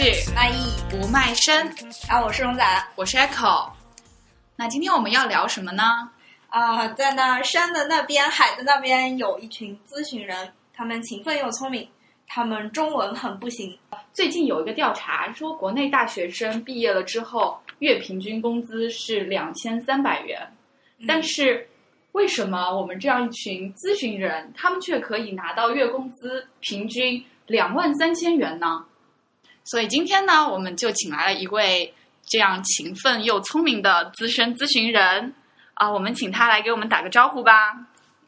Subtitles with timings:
[0.00, 1.66] 是爱意不卖身，
[2.08, 3.68] 啊，我是龙仔我是 Echo。
[4.54, 6.08] 那今天我们要聊什么呢？
[6.50, 11.88] 啊，在那山的那边，海的那边有一群咨询人，他们勤奋又聪明，
[12.28, 13.76] 他们中文很不行。
[14.12, 20.40] 最近有一个调查说，国内大学生毕业了之后，月平均工资是两千三百元，
[21.08, 21.68] 但是
[22.12, 28.84] 为什么我们这样一群咨询人，他们却可以拿到月工资平均两万三千元呢？
[29.70, 31.92] 所以今天呢，我们就请来了一位
[32.24, 35.34] 这样勤奋又聪明的资深咨询人
[35.74, 37.78] 啊，我们请他来给我们打个招呼吧。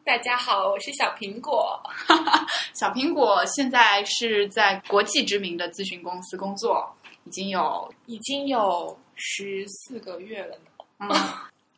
[0.05, 1.81] 大家好，我是小苹果。
[2.79, 10.65] 小苹果现在是在国际知名的咨询公司工作，已经有已经有十四个月了呢。
[10.99, 11.09] 嗯，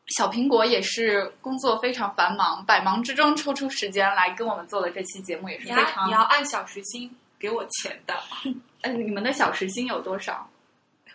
[0.09, 6.03] 小苹果也是工作非常繁忙，百忙之中抽出时间来跟我们做的这期节目，也是非常。
[6.03, 7.09] 要你要按小时薪
[7.43, 8.15] 给我钱的，
[8.83, 10.49] 嗯， 你们的小时薪有多少？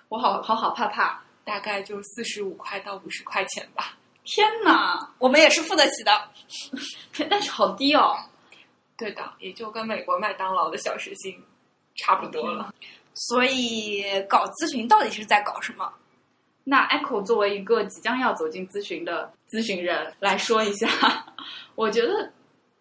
[0.10, 1.24] 我好好好怕怕。
[1.46, 3.98] 大概就四十五块到五十块钱吧。
[4.26, 6.30] 天哪，我们也是付得起的。
[7.30, 8.18] 但是好低哦。
[8.98, 11.42] 对的，也就跟美国麦当劳的小时薪
[11.96, 12.74] 差不多了。
[13.14, 15.90] 所以搞咨询到底是在搞什么？
[16.66, 20.90] 那 Echo 作为一个即将要走进咨询的咨询人来说一下，
[21.76, 22.30] 我觉得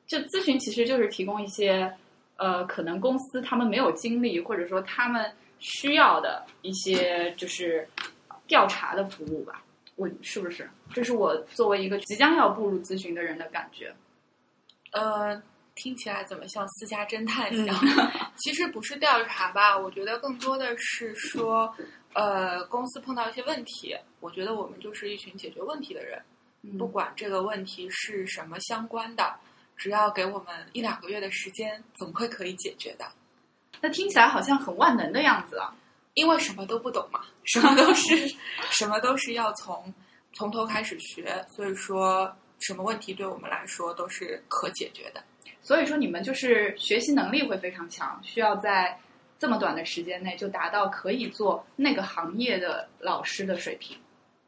[0.09, 1.97] 就咨询其实就是提供一些
[2.37, 7.89] 呃，可能公司他们没有精力或者说他们需要的一些就是
[8.47, 9.63] 调查的服务吧。
[9.97, 10.69] 我是不是？
[10.93, 13.95] 这是我作为一个即将要步入咨询的人的感觉。
[14.93, 15.43] 呃，
[15.75, 17.77] 听起来怎么像私家侦探一样？
[18.37, 21.75] 其实不是调查吧，我觉得更多的是说，
[22.13, 26.21] 呃，公司碰到一些问题，我觉得我们就是一群解决问题的人。
[26.63, 29.35] 嗯不管这个问题是什么相关的，
[29.77, 33.07] 只要给我们一两个月的时间，总会可以解决的。
[33.81, 35.75] 那听起来好像很万能的样子啊。
[36.15, 38.17] 因为什么都不懂嘛，什么都是
[38.73, 39.93] 什么都是要从
[40.33, 45.23] 从头开始学，所以说什么问题对我们来说都是可解决的。
[45.61, 48.99] 所以说你们就是学习能力会非常强，需要在
[49.39, 53.95] 这么短的时间内就达到可以做那个行业的老师的水平。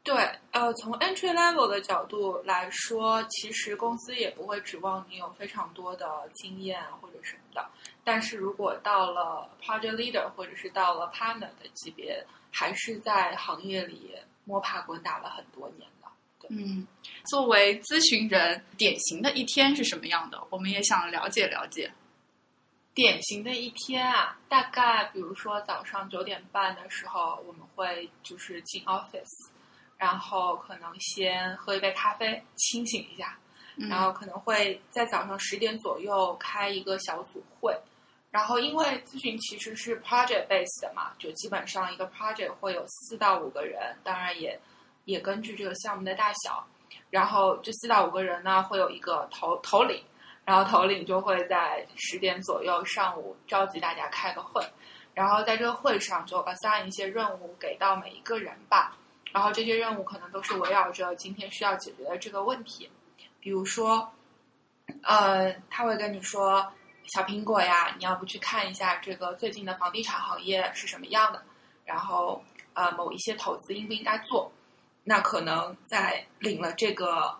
[0.09, 7.69] 对，呃，从 entry level 的角度来说，其实公司也不会指望你有非常多的经验或者什么的。
[8.03, 14.15] 但是如果到了 project leader 或者是到了 partner 的级别，还是在行业里
[14.45, 16.07] 摸爬滚打了很多年的。
[16.49, 16.87] 嗯，
[17.29, 20.43] 作为咨询人，典型的一天是什么样的？
[20.49, 21.91] 我们也想了解了解。
[22.95, 29.51] 典型的一天啊，大概比如说早上九点半的时候，我们会就是进 office，
[29.99, 33.37] 然后可能先喝一杯咖啡清醒一下，
[33.75, 33.87] 嗯。
[33.89, 37.77] 然后可能会在早上十点左右开一个小组会，
[38.31, 44.59] 然后因为咨询其实是 project based 的嘛，就基本上一个 project 会有四到五个人，当然也
[45.03, 46.65] 也根据这个项目的大小，
[47.09, 50.01] 然后这四到五个人呢会有一个头头领，
[50.45, 54.63] 然后头领就会在十点左右上午召集大家开个会，
[55.13, 58.95] 然后在这个会上就 assign 一些任务给到每一个人吧，
[59.31, 62.89] 然后这些任务可能都是围绕着今天需要解决的这个问题。
[63.39, 64.11] 比如说，
[65.03, 66.71] 呃，他会跟你说，
[67.13, 71.41] 小苹果呀，你要不去看一下这个最近的房地产行业是什么样的？
[71.85, 74.51] 然后，呃，某一些投资应不应该做？
[75.03, 77.35] 那可能在领了这个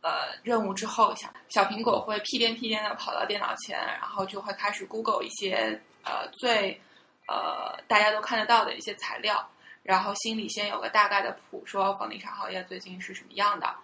[0.00, 6.80] 呃任务之后，小小苹果会屁颠屁颠的跑到电脑前，然后就会开始 Google 一些呃最
[7.28, 9.48] 呃大家都看得到的一些材料，
[9.82, 13.74] 然后心里先有个大概的谱，说房地产行业最近是什么样的。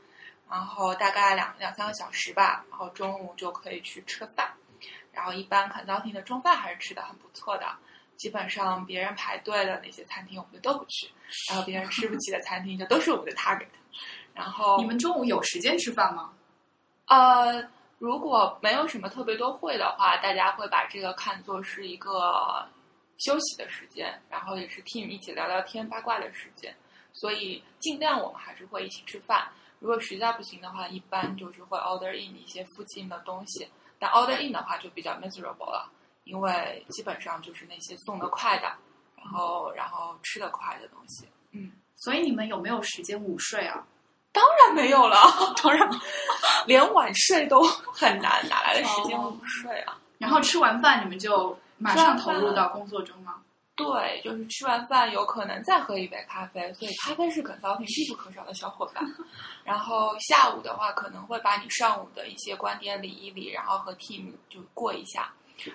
[0.51, 4.51] 然后大概两两三个小时吧，然后中午就可以去吃个饭，
[5.13, 7.67] 然后一般 consulting 的中饭还是吃的很不错的，
[8.17, 11.11] 基本上别人排队的那些餐厅我们就都不去，
[11.51, 13.67] 然后别人吃不起的餐厅就都是我们的 target，
[14.33, 16.33] 然后你们中午有时间吃饭吗？
[17.09, 17.63] 呃，
[17.99, 22.67] 如果没有什么特别多会的话，大家会把这个看作是一个
[23.19, 26.75] 休息的时间，然后也是 team 一起聊聊天、八卦的时间，
[27.13, 29.49] 所以尽量我们还是会一起吃饭。
[29.81, 33.69] 如果实在不行的话，一般就是会 order in 一些附近的东西，
[33.99, 35.91] 但 order in 的话就比较 miserable 了，
[36.25, 38.73] 因为基本上就是那些送的快的，
[39.17, 41.29] 然后然后吃的快的东西。
[41.53, 43.87] 嗯，所以你们有没有时间午睡啊？
[44.33, 45.17] 当然没有了，
[45.63, 45.89] 当然
[46.67, 49.99] 连晚睡都很难，哪来的时间午睡啊？
[50.19, 53.43] 然后吃完饭你们就马上投入到工作中吗？
[53.77, 59.05] 对，就是吃完饭有可能再喝一杯咖啡，所以咖啡是 consulting 必不可少的小伙伴。
[59.63, 65.33] 然后下午的话，可能会把你上午的一些观点理一理，然后和 team 就过一下。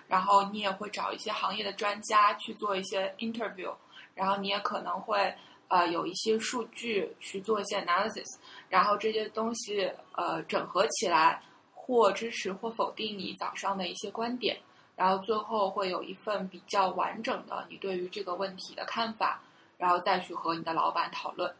[0.08, 3.74] 然后你也会找一些行业的专家去做一些 interview，
[4.16, 5.34] 然后你也可能会
[5.68, 8.38] 呃有一些数据去做一些 analysis，
[8.70, 11.42] 然后这些东西呃整合起来，
[11.74, 14.58] 或支持或否定你早上的一些观点，
[14.96, 19.42] 然后最后会有一份比较完整的你对于这个问题的看法，
[19.78, 21.54] 然后再去和你的老板讨论，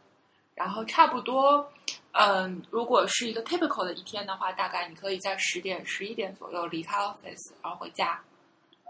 [0.54, 1.68] 然后差不多。
[2.12, 8.20] 嗯，如果是一个 typical 的一天的话，大概你可以在十点、十一点左右离开 office，然后回家。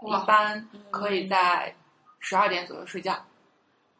[0.05, 1.73] 一般可以在
[2.19, 3.17] 十二点左右睡觉。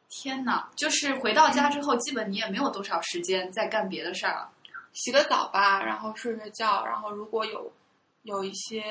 [0.09, 0.69] 天哪！
[0.75, 4.49] 就是回到家之后，基本你也没有多少时间再干别的事儿了。
[4.93, 7.71] 洗个澡吧，然后睡睡觉，然后如果有
[8.25, 8.83] 有一些，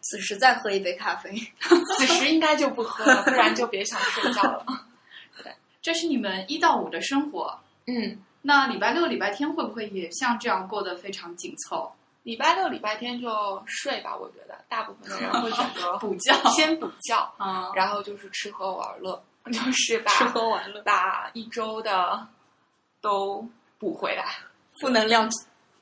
[0.00, 1.30] 此时再喝一杯咖啡。
[1.98, 4.64] 此时应该就不喝了，不然就别想睡觉了。
[5.42, 5.52] 对
[5.82, 7.58] 这是你们一到五的生活。
[7.86, 11.92] 嗯，那礼拜六、礼拜天会不会也像这样过得非常紧凑？
[12.22, 19.22] 礼拜六、礼拜天就睡吧，我觉得大部分的人会选择 补觉先补觉，啊，然后就是吃喝玩乐，
[19.52, 22.26] 就是把吃喝玩乐，把一周的
[23.00, 23.48] 都
[23.78, 24.24] 补回来。
[24.80, 25.30] 负能量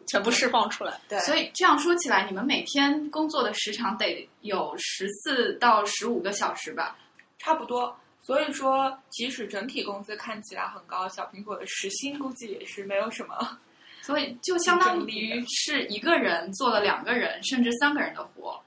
[0.07, 1.01] 全部释放出来。
[1.09, 6.97] 对，所以这样说起来，你们每天工作的时长得有十四到十五个小时吧？
[7.39, 7.97] 差不多。
[8.21, 13.59] 所以说，即使整体工资看起来很高，小苹果的时薪估计也是没有什么。
[14.01, 18.63] 所以就相当于是一个人做了两个人甚至三个人的活。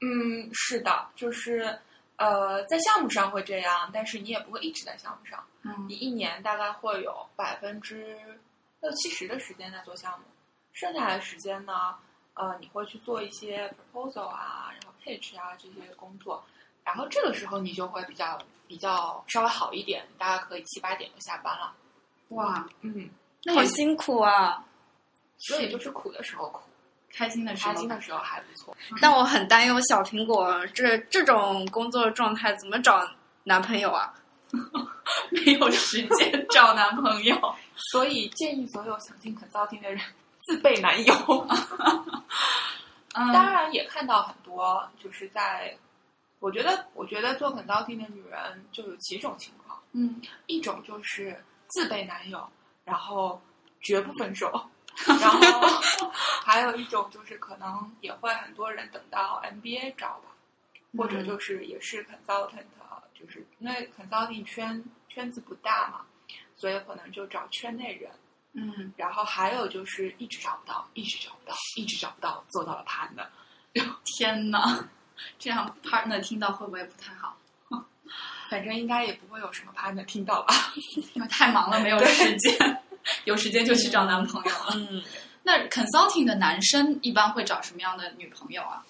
[0.00, 1.78] 嗯，是的，就是
[2.16, 5.44] 呃，在项目上会这样，但是你也不会一直在项目上。
[5.62, 8.16] 嗯你一年大概会有百分之
[8.80, 10.24] 六七十的时间在做项目，
[10.72, 11.94] 剩下的时间呢，
[12.34, 16.42] 呃，你会去做一些 proposal 啊，然后 pitch 啊这些工作，
[16.84, 21.72] 然后这个时候你就会比较比较稍微好一点，大概可以七八点就下班了。
[22.28, 23.10] 哇，嗯，好
[23.44, 24.64] 那好辛苦啊！
[25.38, 26.60] 所以就是苦的时候苦，
[27.12, 28.76] 开心的时候开心的时候还不错。
[29.00, 33.06] 但我很担忧小苹果这这种工作状态怎么找
[33.44, 34.14] 男朋友啊？
[35.30, 37.36] 没有时间找男朋友。
[37.92, 40.00] 所以建议所有想进 consulting 的人
[40.42, 41.14] 自备男友。
[43.14, 45.76] 嗯， 当然也看到很多，就是在，
[46.38, 52.48] 我觉得，我觉得做 consulting 的女人就有几种情况，嗯，一种就是自备男友，
[52.84, 53.40] 然后
[53.80, 54.50] 绝不分手，
[55.20, 55.40] 然后
[56.44, 60.30] 还有一种就是可能也会很多人等到 MBA 找吧，
[60.96, 62.64] 或者就是也是 consultant，
[63.12, 66.06] 就是因为 consulting 圈圈子不大嘛，
[66.56, 68.10] 所以可能就找圈内人。
[68.52, 73.26] 嗯，然后还有就是一直找不到，一直找不到，一直找不到，做到了 partner。
[74.04, 74.88] 天哪，
[75.38, 77.36] 这样 partner 听到会不会不太好？
[78.50, 80.54] 反正应该也不会有什么 partner 听到吧？
[81.14, 82.82] 因为太忙了，没有时间。
[83.24, 84.72] 有时间就去找男朋友了。
[84.74, 85.02] 嗯，
[85.42, 88.84] 那 consulting 的男生一般会找什么样的女朋友啊？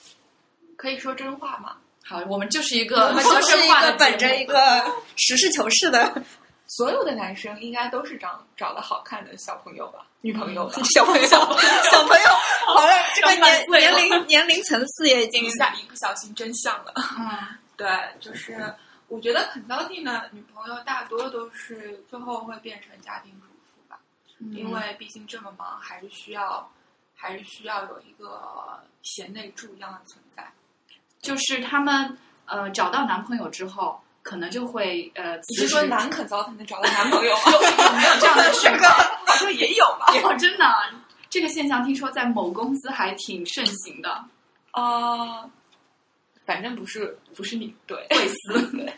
[0.76, 1.76] 可以说真话吗？
[2.02, 4.82] 好，我们就是一个我们就是一说真话的个本着一个
[5.16, 6.24] 实事求是的
[6.70, 10.74] 所有的男生应该都是找找的好看的小朋友吧，女朋友吧。
[10.94, 12.30] 小朋友，小朋友，
[12.72, 16.92] 好了，这个年年龄年龄层次也已经一下一不小心真相了。
[16.96, 17.88] 嗯 对，
[18.20, 18.72] 就是
[19.08, 23.98] 我觉得 consulting 的女朋友大多都是最后会变成家庭主妇吧。
[24.38, 26.70] 因为毕竟这么忙，还是需要，
[27.16, 30.48] 还是需要有一个贤内助一样的存在。
[31.20, 35.56] 就是他们呃找到男朋友之后，可能就会呃你。
[35.56, 37.42] 是说男 consultant 找到男朋友吗？
[37.52, 38.90] 有没有这样的情况？
[39.26, 40.14] 好像也有吧。
[40.16, 40.64] 有 真的，
[41.28, 44.24] 这个现象听说在某公司还挺盛行的。
[44.72, 45.48] 啊、
[46.46, 48.92] 反正不是，不是你对，会撕，对，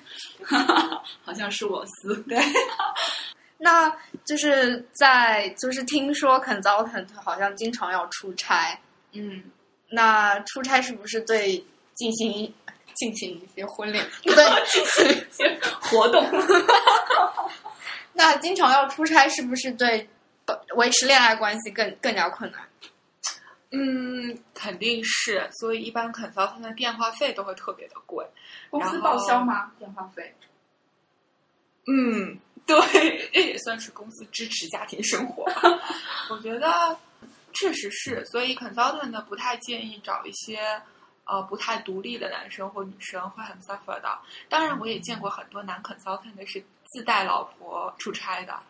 [1.25, 2.15] 好像是我撕。
[2.25, 2.39] 对，
[3.59, 3.91] 那
[4.25, 8.79] 就是在就是听说 consultant 好像经常要出差，
[9.13, 9.43] 嗯，
[9.89, 11.65] 那出差是不是对
[11.95, 12.53] 进行
[12.95, 14.45] 进行一些婚恋不 对？
[15.81, 16.25] 活动，
[18.15, 20.09] 那经常要出差是不是对
[20.77, 22.61] 维持恋爱关系更更加困难？
[23.75, 28.27] 嗯，肯定是，所以一般 consultant 的电话费都会特别的贵。
[28.69, 29.73] 公司报销吗？
[29.79, 30.35] 电话费？
[31.87, 35.51] 嗯，对，这也算是公司支持家庭生活。
[36.29, 36.97] 我觉得
[37.55, 40.61] 确实是，所以 consultant 呢不太建议找一些
[41.25, 44.19] 呃不太独立的男生或女生，会很 suffer 的。
[44.49, 48.61] 当然，我也见过很多男 consultant 是自带老婆出差的，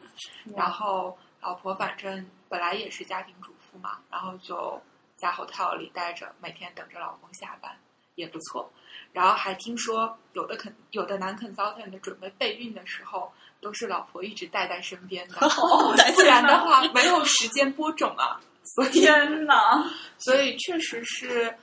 [0.57, 4.81] 然后老婆反正本来也是家庭主妇嘛，然后就
[5.17, 7.77] 在 hotel 里待着，每天等着老公下班，
[8.15, 8.71] 也不错。
[9.13, 15.37] 然后还听说有的肯有的男 consultant 准备备孕的时候，都是老婆一直带在身边的，
[16.15, 18.41] 不然的话没有时间播种啊。
[18.65, 19.85] 所以天哪！
[20.19, 21.59] 所以确实是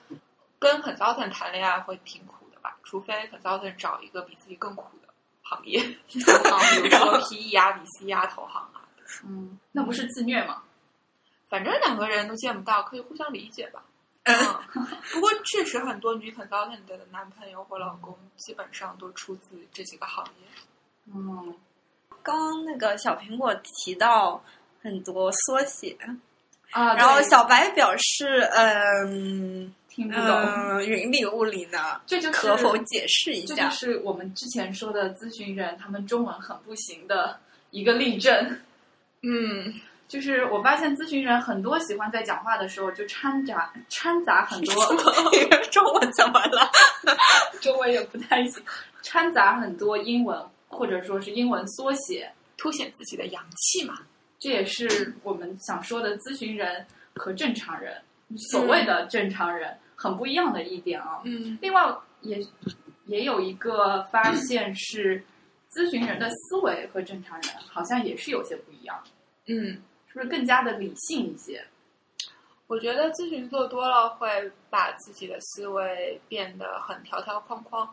[0.60, 2.78] 跟 consultant 谈恋爱会挺苦的吧？
[2.84, 5.08] 除非 consultant 找一个比自己更苦的
[5.42, 8.82] 行业， 啊比如说 PE 啊、VC 啊、投行啊，
[9.26, 10.62] 嗯，那不是自虐吗？
[11.48, 13.84] 反正两个人都见不到，可以互相理解吧。
[14.24, 14.36] 嗯
[14.76, 20.48] 嗯，不过确实很多女 consultant 的男朋友或老公基本上都出自这几个行业。
[21.12, 21.56] 嗯，
[22.22, 24.44] 刚刚那个小苹果提到
[24.84, 25.98] 很多缩写，
[26.72, 33.70] 啊，然后小白表示，嗯听不懂，嗯，云里雾里的， 这就是可否解释一下这就？
[33.72, 37.38] 是我们之前说的咨询人他们中文很不行的
[37.72, 38.60] 一个例证。
[39.24, 39.74] 嗯，
[40.08, 44.74] 就是我发现咨询人很多喜欢在讲话的时候就掺杂掺杂很多
[45.70, 46.72] 中文怎么了？
[47.60, 48.64] 中文也不太行，
[49.02, 53.96] 掺杂很多英文或者说是英文缩写，凸显自己的洋气嘛。
[54.40, 58.02] 这也是我们想说的咨询人和正常人，
[58.38, 61.20] 所谓的正常人很不一样的一点啊。
[61.26, 62.40] 嗯另外也
[63.06, 65.22] 也有一个发现是，
[65.70, 69.04] 咨询人的思维和正常人好像也是有些不一样，
[69.48, 71.66] 嗯，是不是更加的理性一些？
[72.68, 77.90] 我觉得咨询做多了会把自己的思维变得很条条框框，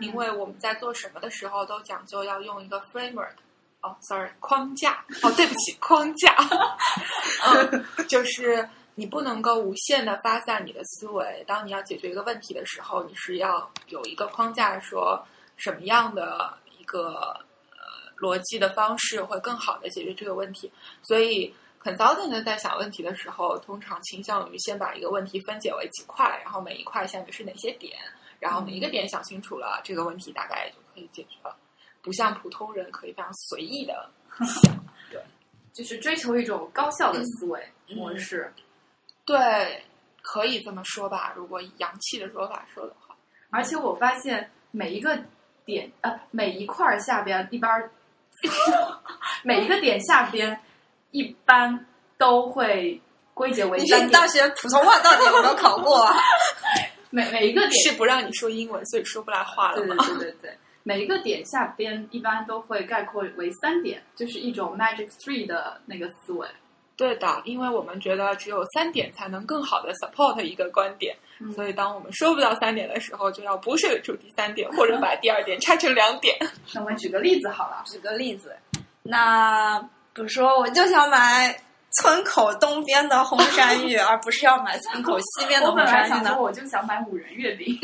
[0.00, 3.34] 因为我们在做什么的时候都讲究要用一个 framework。
[3.82, 5.04] 哦，sorry，框架。
[5.22, 6.34] 哦，对不起，框架。
[7.46, 11.44] 嗯，就是你不能够无限的发散你的思维。
[11.46, 15.22] 当你要解决一个问题的时候，你是要有一个框架，说
[15.56, 17.12] 什么样的一个
[17.72, 20.72] 呃逻辑的方式会更好的解决这个问题。
[21.02, 27.98] 所以 consultant 在想问题的时候，通常倾向于先把一个问题分解为几块，然后每一块下面是哪些点，
[28.40, 31.54] 然后每一个点想清楚了，这个问题大概就可以解决了。
[32.00, 34.08] 不像普通人可以非常随意的
[34.62, 35.20] 想， 对
[35.74, 38.50] 就是追求一种高效的思维嗯模式。
[39.26, 39.82] 对，
[40.22, 41.32] 可以这么说吧。
[41.36, 43.14] 如果以洋气的说法说的话，
[43.50, 45.18] 而且我发现每一个
[45.64, 47.90] 点呃每一块儿下边一般儿
[49.42, 50.58] 每一个点下边
[51.10, 53.00] 一般都会
[53.34, 56.14] 归结为你说三点，你大学普通话到底有没有考过啊？
[57.10, 60.04] 每每一个点是不让你说英文，所以说不来话了对吗？
[60.06, 66.46] 对对对对，每一个点下边一般都会概括为三点，就是一种 magic three 的那个思维。
[66.96, 76.34] 对的，因为我们觉得只有三点才能更好的 support 一个观点，嗯所以当我们说不到三点的时候，就要补水出第三点，或者把第二点拆成两点。
[76.72, 78.56] 那我们举个例子好了，举个例子，
[79.02, 79.78] 那
[80.14, 81.54] 比如说，我就想买
[82.00, 86.42] 村口东边的红山 芋，而不是要买村口西边的红我本来山芋呢想说，？
[86.42, 87.78] 我就想买五仁月饼。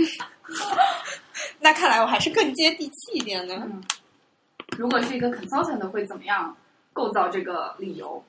[1.61, 3.55] 那看来我还是更接地气一点呢。
[3.63, 3.83] 嗯，
[4.79, 6.57] 如果是一个 consultant 会怎么样
[6.95, 8.23] 构造这个理由？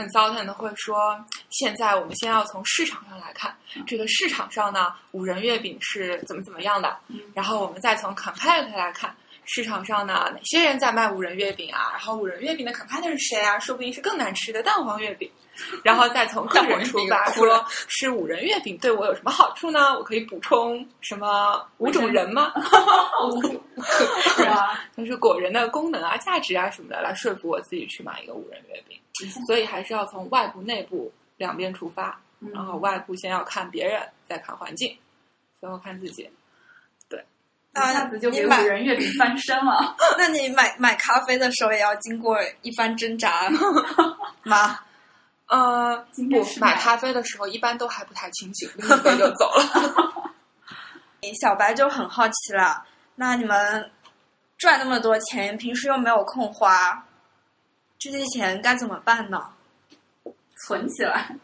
[0.00, 3.54] Consultant 会说，现在我们先要从市场上来看，
[3.86, 9.14] 这个市场上呢，五仁月饼是怎么怎么样的，嗯然后我们再从 competitor 来看。
[9.52, 11.90] 市场上呢，哪些人在卖五仁月饼啊？
[11.90, 13.58] 然后五仁月饼的 competitor 是谁啊？
[13.58, 15.28] 说不定是更难吃的蛋黄月饼。
[15.82, 19.92] 然后再从个人出发，说吃五仁月饼对我有什么好处呢？
[19.94, 22.52] 我可以补充什么五种人吗？
[24.36, 24.80] 是吧？
[24.96, 28.96] 就是果仁的功能啊、价值啊什么的，来说服我自己去买一个五仁月饼。
[29.46, 32.20] 所以还是要从外部、内部两边出发。
[32.42, 34.96] 嗯然后外部先要看别人，再看环境，
[35.60, 36.30] 最后看自己。
[37.74, 39.96] 一下子就给五你买仁月饼翻身了。
[40.18, 43.48] 那你买买咖啡的时候也要经过一番挣扎
[44.42, 44.80] 吗？
[45.46, 45.96] 呃，
[46.30, 50.32] 不买咖啡的时候，一般都还不太清醒，拎一杯就走了。
[51.40, 52.84] 小白就很好奇了，
[53.16, 53.90] 那你们
[54.58, 57.04] 赚那么多钱，平时又没有空花，
[57.98, 59.42] 这些钱该怎么办呢？
[60.66, 61.34] 存起来，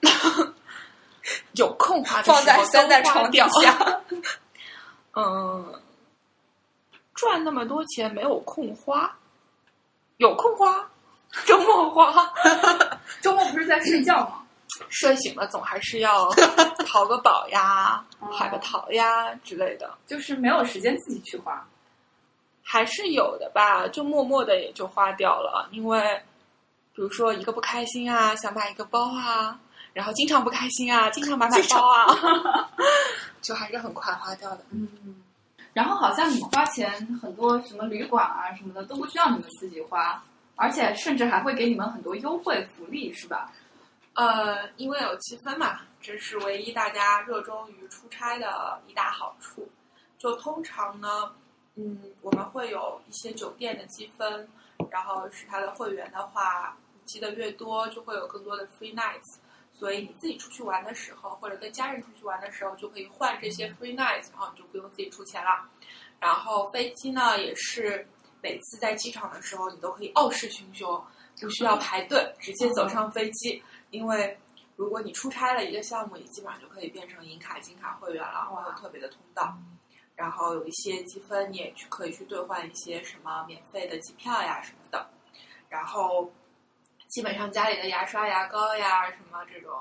[1.52, 4.00] 有空花放在塞在床底下。
[5.14, 5.80] 嗯，
[7.16, 9.12] 赚那么多钱没有空花，
[10.18, 10.88] 有空花，
[11.44, 12.32] 周末花。
[13.20, 14.42] 周末不是在睡觉吗？
[14.90, 16.28] 睡醒了总还是要
[16.87, 21.66] 淘个宝呀、哦海个淘呀之类的，就是没有时间自己去花。
[22.62, 25.68] 还是有的吧，就默默的也就花掉了。
[25.70, 26.20] 因为
[26.92, 29.58] 比如说一个不开心啊，想买一个包啊，
[29.94, 32.68] 然后经常不开心啊，经常买买包啊，
[33.40, 34.58] 就还是很快花掉的。
[34.73, 35.25] 嗯，
[35.76, 36.90] 然后好像你们花钱
[37.21, 43.52] 很多什么旅馆啊什么的都不需要你们自己花，而且甚至还会给你们很多优惠福利，是吧？
[44.14, 49.68] 呃，因为有积分嘛，这是唯一大家热衷于出差的一大好处。
[50.16, 51.30] 就通常呢，
[51.75, 54.49] 嗯，我们会有一些酒店的积分，
[54.90, 59.37] 然后是他的会员的话，积的越多，就会有更多的 free nights。
[59.78, 65.68] 所以你自己出去玩的时候，或者跟家人出去玩的时候，就可以换这些 free nights，然后你就不用自己出钱了。
[66.18, 68.09] 然后飞机呢，也是
[68.42, 71.04] 每次在机场的时候，你都可以傲视群雄，
[71.38, 73.62] 不需要排队，直接走上飞机。
[73.90, 74.38] 因为
[74.76, 79.54] 如果你出差了一个项目，你基本上就可以变成银卡、金卡会员了，会有特别的通道。
[80.14, 85.11] 然后有一些积分，你也去可以去兑换一些什么免费的机票呀什么的。
[85.68, 86.33] 然后
[87.08, 89.72] 基本上家里的牙刷、牙膏呀，什么这种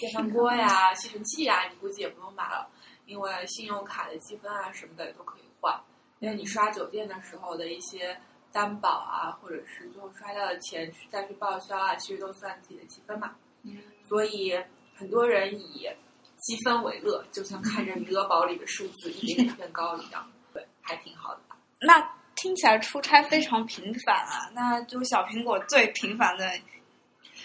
[0.00, 2.68] 电饭锅呀、吸尘器呀，你估计也不用买了，
[3.06, 5.78] 因为信用卡的积分啊什么的也都可以换。
[6.20, 8.18] 因为你刷酒店的时候的一些
[8.52, 13.34] 担保啊，或者是最后刷掉的钱去再去报销啊，其实都算自己的积分嘛。
[13.62, 14.54] 嗯，所以
[14.94, 15.88] 很多人以
[16.36, 21.56] 积分为乐，就像看着余额宝里的数字一点点变高一样，对，还挺好的吧。
[21.80, 21.98] 那
[22.36, 26.50] 听起来出差非常频繁啊，那就小苹果最频繁的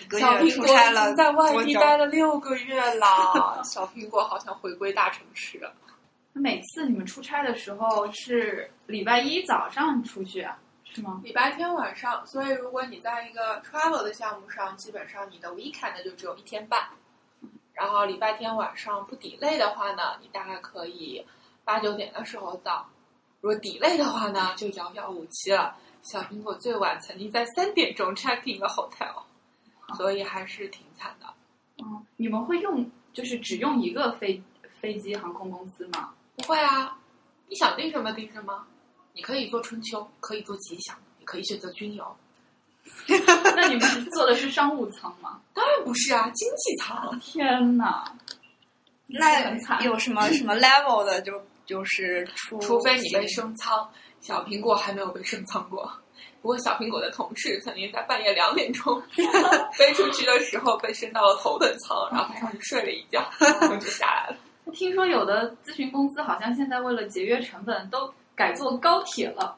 [0.01, 1.63] 一个月小苹果出差了在外？
[1.63, 3.07] 地待了六个月了，
[3.63, 5.73] 小苹果好像回归大城市了。
[6.33, 11.19] 每次你们出差的时候是礼拜一早上出去啊，是吗？
[11.23, 16.87] 礼拜天晚上，所以如果你在一个 travel 的项目上，基本上你的 weekend 就只有一天半。
[17.73, 21.25] 然后礼拜天晚上不 delay 的话呢，你大概可以
[21.63, 22.87] 八九点的时候到。
[23.41, 25.75] 如果 delay 的话呢，就遥遥无期了。
[26.01, 29.23] 小苹果最晚曾经在三点钟 check in 了 hotel，
[29.97, 31.25] 所以还是挺惨的。
[31.83, 34.41] 嗯，你们会用就是只用一个飞
[34.79, 36.13] 飞机航空公司吗？
[36.37, 36.97] 不会啊，
[37.47, 38.65] 你想订什么订什么，
[39.13, 42.15] 你可以做春秋，可以做吉祥，也可以选择军游。
[43.55, 45.41] 那你们是坐的是商务舱吗？
[45.53, 47.19] 当然不是啊，经济舱。
[47.19, 48.15] 天哪！
[49.07, 53.87] 那很惨有什么什么 level 的就就是出，除非你被升舱，
[54.19, 55.87] 小苹果还没有被升舱过。
[56.41, 58.99] 不过小苹果的同事曾经在半夜两点钟
[59.77, 64.37] 飞出去的时候被升到了头等舱，然后上去睡了一觉，然后就下来了。
[64.73, 69.55] 听说有的咨询公司好像现在为了节约成本，都改坐高铁了。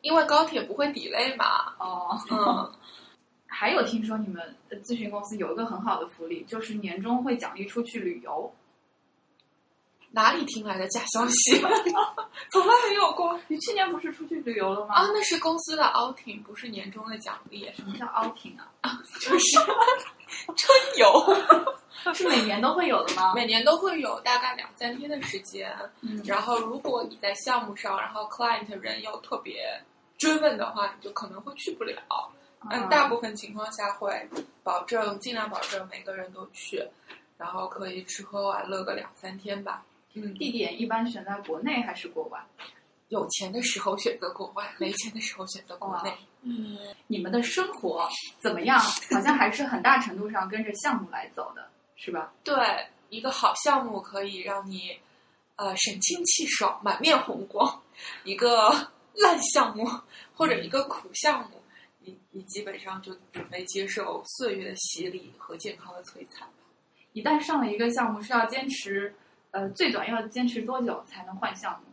[0.00, 1.74] 因为高铁不会 delay 嘛。
[1.78, 2.72] 哦，嗯，
[3.46, 8.52] 还有听说你们的咨询公司有一个很好的福利，就是年终会奖励出去旅游。
[10.12, 11.60] 哪里听来的假消息？
[12.52, 14.94] 从来没有过你去年不是出去旅游了吗？
[14.94, 15.06] 啊！
[15.12, 18.98] 那是公司的 outing，不是年终的奖励，什么叫 outing 啊？
[19.20, 19.58] 就是
[20.56, 21.36] 春游。
[22.14, 23.34] 是每年都会有的吗？
[23.34, 25.70] 每年都会有大概两三天的时间，
[26.00, 29.78] 嗯然后如果你在项目上，然后 client 人又特别
[30.18, 32.00] 追问的话，你就可能会去不了。
[32.70, 34.28] 嗯，大部分情况下会
[34.62, 36.82] 保证尽量保证每个人都去，
[37.36, 39.82] 然后可以吃喝玩乐个两三天吧。
[40.14, 42.40] 嗯，地点一般选在国内还是国外？
[43.08, 46.12] 有钱的时候选择国外，没钱的时候选择国内。
[46.42, 48.78] 嗯，你们的生活怎么样？
[48.78, 52.32] 好像还是很大程度上跟着项目来走的，是吧？
[52.44, 52.54] 对，
[53.08, 54.96] 一个好项目可以让你
[55.56, 57.82] 呃神清气爽、满面红光；
[58.24, 58.70] 一个
[59.14, 59.84] 烂项目
[60.34, 61.60] 或者一个苦项目，
[61.98, 66.54] 你你基本上就准备接受岁月的洗礼和健康的摧残吧。
[67.12, 69.12] 一旦上了一个项目，是要坚持，
[69.52, 71.86] 呃，最短要坚持多久才能换项目？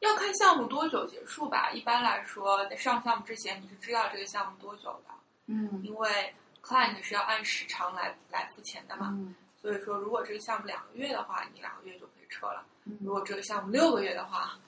[0.00, 1.70] 要看项目多久结束吧。
[1.72, 5.14] 一般来说，在上项目之前，你是知道这个项目多久的，
[5.46, 9.08] 嗯因为 client 是要按时长来来付钱的嘛。
[9.12, 12.62] 嗯所以说，如果这个项目两个月的话，你两个月就可以撤了；
[13.00, 14.58] 如嗯果这个项目六个月的话，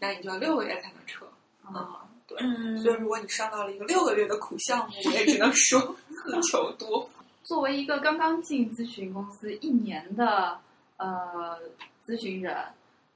[0.00, 1.26] 那你就要六个月才能撤。
[1.62, 1.96] 啊嗯，
[2.26, 2.38] 对。
[2.40, 5.94] 嗯所以，如果你上到了一个六个月的苦项目，我也只能说
[6.24, 7.22] 自求多福。
[7.42, 10.58] 作为一个刚刚进咨询公司一年的
[10.96, 11.58] 呃
[12.04, 12.56] 咨询人，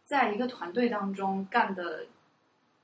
[0.05, 2.07] 在一个团队当中干的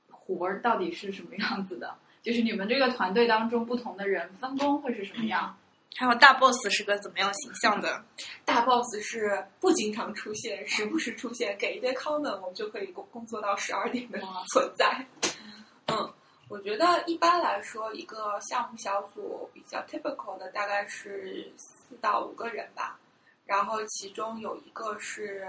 [0.09, 1.95] 活儿到底是什么样子的？
[2.21, 5.57] 就是你们这个团队当中不同的人分工会是什么样？
[5.95, 8.03] 还有大 boss 是个怎么样形象的？
[8.45, 14.19] 大 boss 是不经常出现，时不时出现，给一堆 comment，我们就可以工工作到十二点的
[14.53, 15.05] 存在。
[15.87, 16.13] 嗯，
[16.49, 22.99] 我觉得一般来说，一个项目小组比较 typical 的大概是四到五个人吧，
[23.47, 25.47] 然后其中有一个是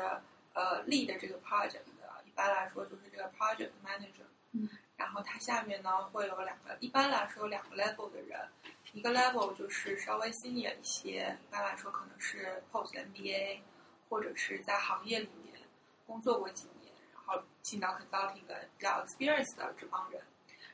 [0.54, 4.24] 呃 lead 这个 project 的，一般来说就是这个 project manager。
[4.52, 8.48] 嗯，然后它下面呢会有两个，一般来说有两个 level 的人，
[8.92, 13.60] 一个 level 就是稍微 senior 一些，一般来说可能是 post MBA，
[14.08, 15.60] 或者是在行业里面
[16.06, 20.22] 工作过几年，然后进到 consulting 的比较 experience 的这帮人。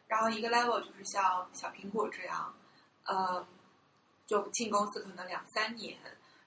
[0.06, 2.54] 然后一个 level 就是像小苹果这样，
[3.04, 3.44] 呃，
[4.26, 5.98] 就进公司可能两三年，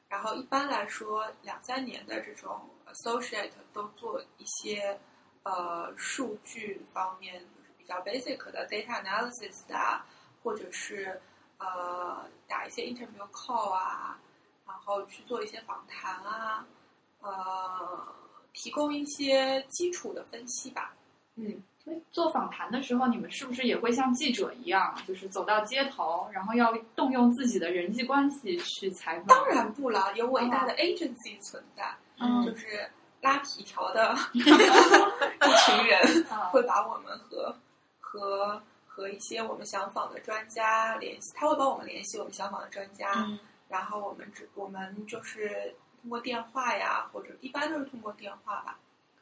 [0.10, 5.00] 然后一般来说两三年的这种 associate 都做一些
[5.44, 10.06] 呃数据方面就是比较 basic 的 data analysis 啊，
[10.44, 11.22] 或者是
[11.58, 14.20] 呃打一些 interview call 啊，
[14.66, 16.66] 然后去做一些访谈啊，
[17.20, 18.16] 呃，
[18.54, 20.96] 提供一些基础的分析吧。
[21.36, 29.28] 嗯，所以做访谈的时候，你们是不是也会像记者一样，就是走到街头，然后要动用自己的人际关系去采访？
[29.28, 32.86] 当然不了，有伟大的 agency 存在，嗯就是
[33.22, 36.26] 拉皮条的 一群人。
[36.30, 37.56] 啊会把我们和
[38.02, 48.78] 和和一些我们想访的专家联系，他会帮我们联系我们想访的专家，嗯然后我们只我们就是通过电话呀，或者一般都是通过电话吧，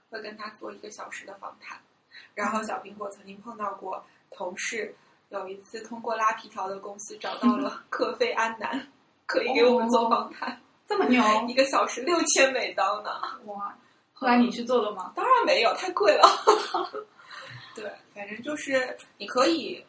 [0.09, 1.77] 会跟他做一个小时的访谈。
[2.33, 4.95] 然后小苹果曾经碰到过同事，
[5.29, 8.87] 有一次通过拉皮条的公司找到了 科菲安南，
[9.25, 13.09] 可以给我们做访谈，这么牛一个小时六千美刀呢。
[13.45, 13.75] 哇！
[14.13, 15.11] 后来你去做了吗？
[15.15, 16.23] 当然没有，太贵了。
[17.75, 19.85] 对，反正就是你可以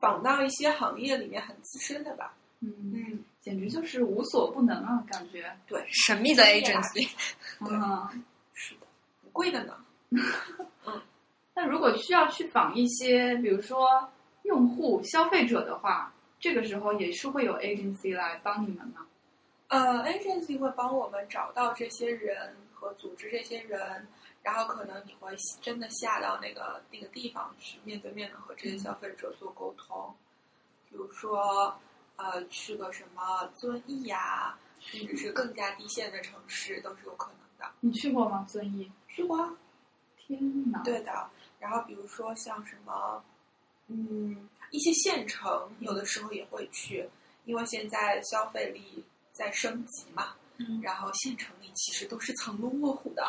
[0.00, 2.34] 仿到一些行业里面很资深的吧。
[2.60, 5.56] 嗯，嗯，简直就是无所不能啊，感觉。
[5.68, 7.08] 对，神秘的 agency，
[7.60, 8.86] 对嗯，是的，
[9.22, 9.76] 不贵的呢。
[11.60, 14.08] 那如果需要去访一些，比如说
[14.44, 19.04] 用户、消费者的话，这个时候也是会有 agency 来帮你们吗？
[19.66, 24.06] 呃，agency 会帮我们找到这些人和组织这些人，
[24.40, 30.14] 然后可能你会真的下到那个那个地方去，面对面的和这些消费者做沟通。
[30.88, 31.76] 比如说，
[32.14, 37.74] 呃，去个什么遵义呀，甚至是更加低线的城市都是有可能的。
[37.80, 38.46] 你去过吗？
[38.48, 38.88] 遵义？
[39.08, 39.52] 去过啊，
[40.16, 40.80] 天哪！
[40.84, 41.28] 对的。
[41.58, 43.22] 然后比如说像什么，
[43.88, 47.08] 嗯，一些县城有的时候也会去，
[47.44, 50.34] 因为现在消费力在升级嘛。
[50.60, 53.24] 嗯然后县城里其实都是藏龙卧虎的，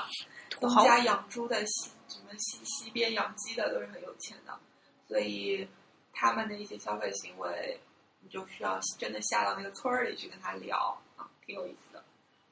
[0.49, 4.59] 土豪东家养猪的，西什么西西边养鸡的都是很有钱的，
[5.07, 5.67] 所以
[6.11, 7.79] 他们的一些消费行为，
[8.21, 12.03] 你就需要真的下到那个村儿里去跟他聊啊，挺有意思的。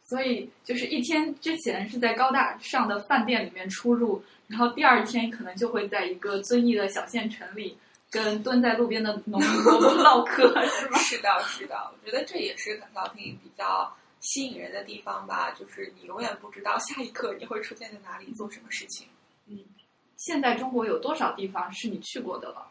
[0.04, 7.78] 所以就是一天之前是在高大上的饭店里面出入，然后第二天可能就会在一个遵义的小县城里，
[8.10, 10.98] 跟蹲在路边的农民伯伯唠 嗑，是吗？
[11.00, 19.08] 是的，是的，我觉得这也是 consulting 比较吸引人的地方吧，就是你永远不知道下一刻你会出现在哪里做什么事情。
[19.48, 19.60] 嗯
[20.16, 22.66] 现在中国有多少地方是你去过的了？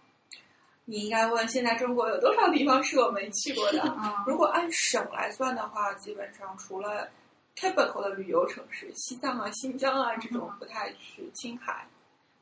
[0.84, 3.82] 你应该问现在中国有多少地方是我没去过的？
[3.92, 7.08] 啊如果按省来算的话，基本上除了
[7.56, 11.88] typical 的旅游城市，西藏啊、新疆啊这种不太去，青海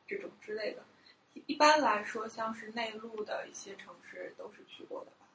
[0.06, 0.82] 这种之类的。
[1.32, 5.26] 一一般来说，像是内陆的一些城市都是去过的吧。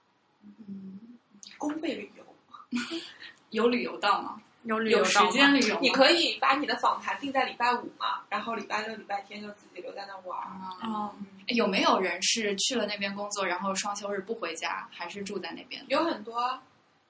[0.68, 1.18] 嗯，
[1.58, 2.24] 公费旅游，
[3.50, 4.42] 有旅游到吗？
[4.63, 5.80] 有旅有时游到吗间旅游？
[5.80, 10.44] 你可以把你的访谈定在礼拜五嘛，然后礼拜六、礼拜天就自己留在那玩儿。
[10.44, 10.78] 啊。
[10.84, 15.84] 哦，嗯，有没有人是去了那边工作，然后双休日不回家，还是住在那边？
[15.88, 16.60] 有很多，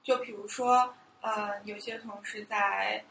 [0.04, 3.04] 就比如说，呃，有些同事在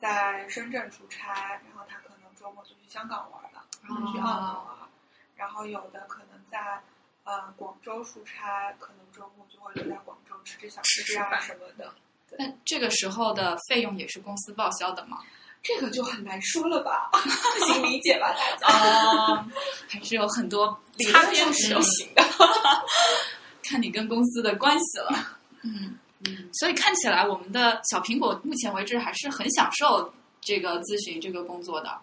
[0.00, 4.88] 在深圳出差，然后他可能周末就去香港玩了，然后去澳门玩，
[5.36, 6.80] 然后有的可能在
[7.24, 11.92] 呃广州出差，可能周末就会留在广州吃吃小吃啊什么的。
[12.38, 15.18] 那这个时候的费用也是公司报销的吗？
[15.62, 19.34] 这个就很难说了吧， 自行理解吧，大家。
[19.34, 19.46] 啊，
[19.90, 22.22] 还是有很多理擦边论是球不行的。
[23.62, 25.38] 看你跟公司的关系了。
[25.62, 25.98] 嗯，
[26.52, 31.98] 所以看起来我们的小苹果目前为止还是很享受这个咨询这个工作的。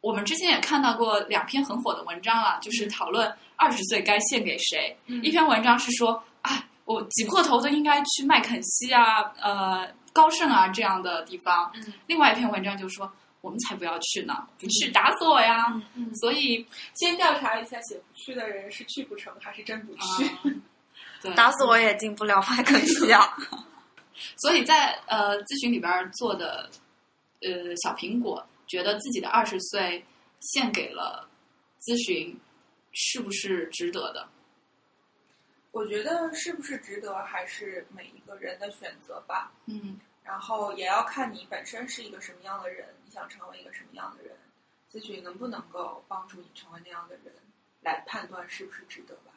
[0.00, 4.96] 我们之前也看到过两篇很火的文章了，就是讨论二十岁该献给谁。
[5.06, 11.70] 嗯一篇文章是说，啊，我挤破头都应该去麦肯锡啊、呃高盛啊这样的地方。
[11.74, 15.66] 嗯另外一篇文章就说，我们才不要去呢，不去打死我呀。
[15.74, 20.30] 嗯嗯所以先调查一下写不去的人是去不成还是真不去。
[21.36, 23.36] 打死我也进不了麦肯锡啊！
[24.38, 26.70] 所以在呃咨询里边儿做的
[27.42, 30.04] 呃小苹果，觉得自己的二十岁
[30.40, 31.28] 献给了
[31.80, 32.38] 咨询，
[32.92, 34.28] 是不是值得的？
[35.72, 39.52] 我觉得是不是值得，还是每一个人的选择吧。
[39.66, 44.36] 嗯然后也要看你本身是一个什么样的人，你想成为一个什么样的人，
[44.92, 47.34] 咨询能不能够帮助你成为那样的人，
[47.80, 49.32] 来判断是不是值得吧。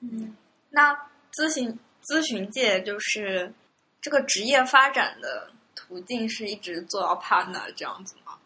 [0.00, 0.36] 嗯，
[0.70, 3.52] 那咨询咨询界就是
[4.00, 8.38] 这个职业发展的途径是一直做到 partner 这样子吗？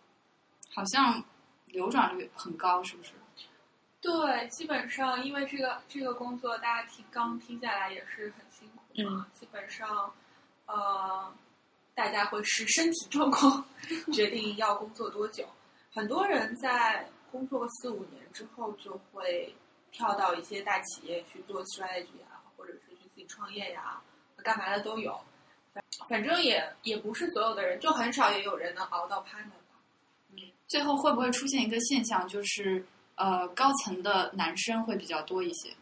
[0.74, 1.22] 好像
[1.66, 3.12] 流转率很高，是不是？
[4.00, 9.26] 对，基本上因为这个这个工作，大家听刚听下来也是很辛苦嘛。
[9.32, 10.12] 基本上，
[10.66, 11.32] 呃，
[11.94, 13.64] 大家会视身体状况
[14.12, 15.46] 决定要工作多久。
[15.94, 19.54] 很多人在工作个四五年之后，就会
[19.90, 22.31] 跳到一些大企业去做 strategy 啊，
[23.32, 24.00] 创业呀，
[24.42, 25.18] 干嘛的都有。
[26.08, 30.44] 反正也也不是所有的人，就很少也有人能熬到 partner 吧。
[30.68, 35.74] 最后会不会出现一个现象，就是呃高层的男生会比较多一些？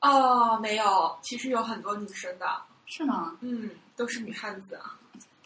[0.00, 3.36] 哦，没有，其实有很多女生的，是吗？
[3.40, 4.98] 嗯，都是女汉子啊，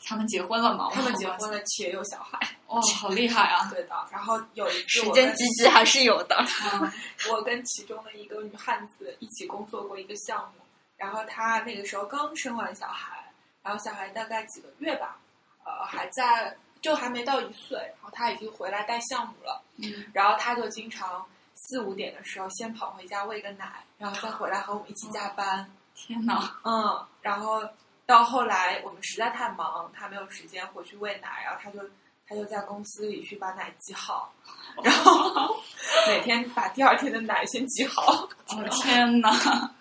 [0.05, 0.89] 他们结婚了吗？
[0.93, 2.39] 他们结婚了，且有小孩。
[2.67, 3.69] 哦，好厉害啊！
[3.73, 6.37] 对的，然后有一次时间积积还是有的。
[6.73, 6.93] 嗯
[7.31, 10.63] 我跟其中的一个女汉子一起工作过一个项目，
[11.01, 13.25] 然后他那个时候刚生完小孩，
[13.63, 15.17] 然后小孩大概几个月吧，
[15.65, 26.55] 呃，还在就还没到一岁，然后他已经回来带项目了，嗯然后他就经常四五点的时候先跑回家喂个奶，然后再回来和我们一起加班，天哪！
[26.65, 27.67] 嗯，然后
[28.05, 31.81] 到后来我们实在太忙，他没有时间回去喂奶，然后他就
[32.29, 34.31] 他就在公司里去把奶挤好，
[34.85, 35.57] 然后
[36.07, 38.29] 每天把第二天的奶先挤好。
[38.49, 39.31] 哦天哪！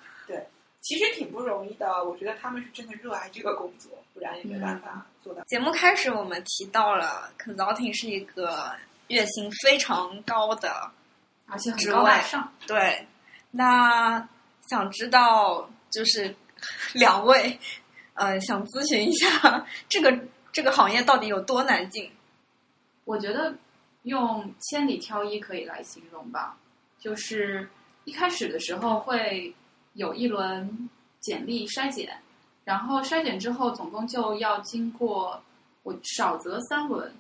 [0.82, 5.44] 其实挺不容易的，我觉得他们是真的热爱这个工作，不然也没办法做到。
[5.44, 8.72] 节目开始我们提到了 consulting 是一个
[9.08, 10.92] 月薪非常高的，
[11.48, 12.54] 而且很高大上。
[12.65, 13.06] 对。
[13.52, 14.28] 那
[14.68, 16.36] 想知道就是
[16.94, 17.60] 两位，
[18.13, 22.12] 呃，想咨询一下这个这个行业到底有多难进？
[23.06, 23.56] 我觉得
[24.04, 26.58] 用千里挑一可以来形容吧，
[27.00, 27.68] 就是
[28.06, 29.52] 一开始的时候会
[29.93, 32.21] 有一轮简历筛检，
[32.63, 35.41] 然后筛检之后总共就要经过
[35.84, 37.13] 我少则三轮，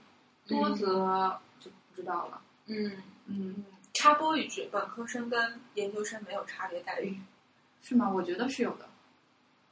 [0.47, 2.41] 多则就不知道了。
[2.67, 7.19] 嗯，嗯，插播一句，本科生跟研究生没有差别待遇。
[7.81, 8.09] 是吗？
[8.09, 8.87] 我觉得是有的。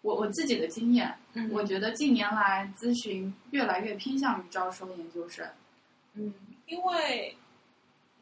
[0.02, 5.46] 我我自己的经验，嗯我觉得近年来咨询越来越偏向于招收研究生。
[6.14, 6.34] 嗯，
[6.68, 7.36] 因为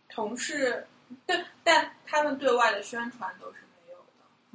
[0.09, 0.87] 同事
[1.27, 3.59] 对，但他们对外的宣传都是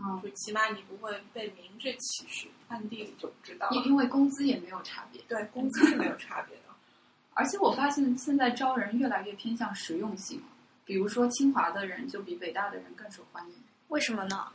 [0.02, 3.76] 嗯，就起码你不会被明着歧视，暗地里就不知道了。
[3.76, 5.20] 因因为工资也没有差别。
[5.28, 6.62] 对，工资是没有差别的。
[7.34, 10.42] 而且我发现现在招人越来越偏向实用性，
[10.84, 13.54] 比如说清华的人就比北大的人更受欢迎，
[13.88, 14.46] 为什么呢？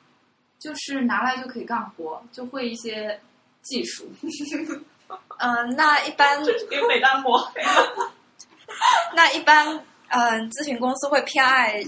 [0.58, 3.20] 就是拿来就可以干活，就会一些
[3.62, 4.10] 技术。
[5.38, 8.14] 嗯、那一般给北大抹黑了。
[9.16, 11.84] 那一般，嗯、咨询公司会偏爱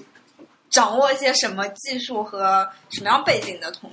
[0.70, 3.92] 掌握一些什么技术和什么样背景的同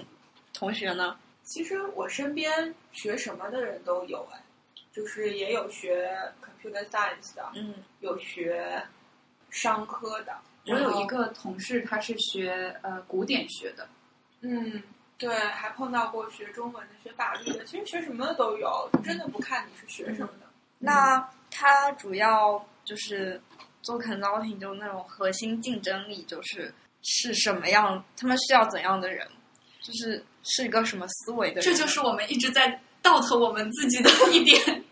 [0.52, 1.16] 同学呢？
[1.42, 4.42] 其实我身边学什么的人都有哎，
[4.92, 8.82] 就是也有学 computer science 的，嗯，有学
[9.50, 10.34] 商科的。
[10.66, 13.86] 我有一个同事，他是学呃古典学的，
[14.40, 14.82] 嗯，
[15.18, 20.46] 对，还碰到过学中文的、学法律的，其实学什么的都有，真的不看你是学什么的。
[20.78, 23.38] 那他主要就是
[23.84, 28.04] 做 consulting，就那种核心竞争力，就是是什么样？
[28.16, 29.28] 他们需要怎样的人？
[29.82, 31.64] 就是是一个什么思维的人？
[31.64, 34.82] 这就是我们一直在 doubt 我们自己的 一点，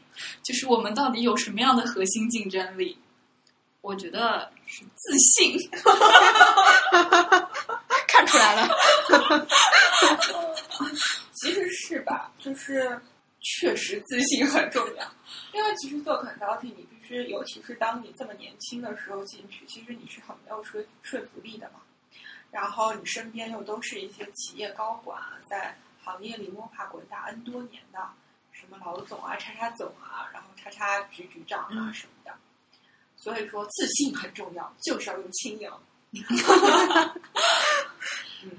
[0.43, 2.99] 就是我们到底有什么样的核心竞争力？
[3.81, 5.59] 我觉得是自信。
[8.07, 8.69] 看出来了。
[11.33, 13.01] 其实是吧，就是
[13.41, 15.05] 确实自信很重要，
[15.55, 16.87] 因为其实做 consulting，你
[17.29, 21.81] 尤其是当你这么年轻的时候进去，其实你是很没有说说服力的嘛。
[22.51, 27.99] 然后你身边又都是一些企业高管，在行业里摸爬滚打 N 多年的，
[28.53, 32.35] 什么老总啊、叉叉总啊，然后叉叉局局长啊嗯什么的。
[33.17, 35.71] 所以说自信很重要，就是要用轻盈。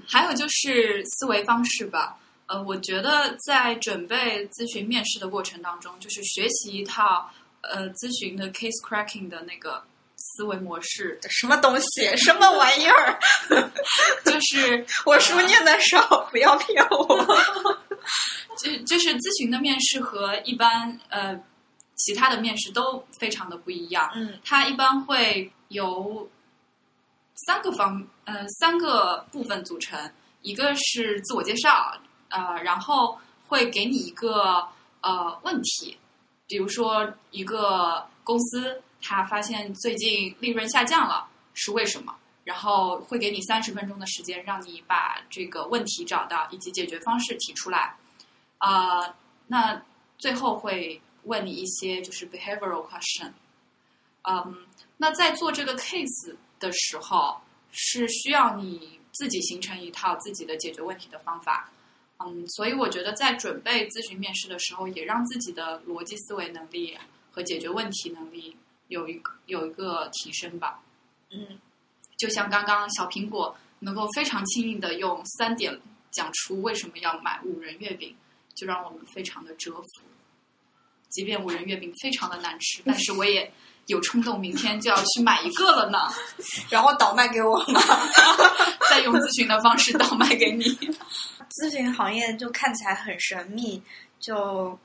[0.08, 2.18] 还有就是思维方式吧。
[2.46, 7.30] 呃，我觉得在准备咨询面试的过程当中，就是学习一套
[7.72, 9.82] 呃咨询的 case cracking 的那个
[10.16, 12.16] 思维模式，什么东西？
[12.16, 13.18] 什么玩意儿？
[14.24, 17.78] 就是我书念的少，不要骗我。
[18.56, 21.38] 就就是咨询的面试和一般呃
[21.96, 24.10] 其他的面试都非常的不一样。
[24.14, 26.28] 嗯它一般会由
[27.46, 31.98] 三个方呃三个部分组成，一个是自我介绍，
[32.28, 34.68] 呃，然后会给你一个
[35.00, 35.98] 呃问题，
[36.54, 42.14] 比如说一个公司它发现最近利润下降了，是为什么？
[42.44, 47.96] 然后会给你三十分钟的时间，让你把这个问题找到以及解决方式提出来。
[48.58, 49.16] 啊、
[49.48, 49.82] 那
[50.16, 53.32] 最后会问你一些就是 behavioral question。
[54.22, 54.64] 嗯，
[54.98, 57.40] 那在做这个 case 的时候，
[57.72, 61.68] 是需要你自己形成一套自己的解决问题的方法。
[62.18, 66.96] 嗯，所以我觉得在准备咨询面试的时候，也让自己的逻辑思维能力
[67.32, 68.56] 和解决问题能力
[68.88, 70.80] 有一个有一个提升吧。
[71.30, 71.58] 嗯，
[72.16, 75.78] 就像刚刚小苹果能够非常轻易的用三点
[76.12, 78.14] 讲出为什么要买五仁月饼，
[78.54, 79.88] 就让我们非常的折服。
[81.10, 83.52] 即便五仁月饼非常的难吃，但是我也
[83.86, 85.98] 有冲动明天就要去买一个了呢。
[86.70, 87.80] 然后倒卖给我吗？
[88.88, 90.64] 再用咨询的方式倒卖给你。
[91.54, 93.80] 咨询行业就看起来很神秘，
[94.18, 94.76] 就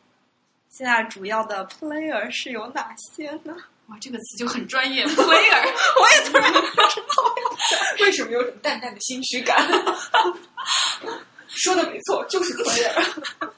[0.70, 3.56] 现在主要的 player 是有哪些呢？
[3.88, 5.74] 哇，这个词就很专业，player。
[6.00, 6.84] 我也突然不知道。
[8.02, 9.68] 为什么有种淡淡的心虚感？
[11.48, 13.50] 说的没错，就是 player。